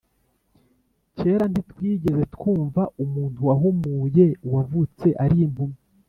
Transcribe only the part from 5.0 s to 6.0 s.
ari impumyi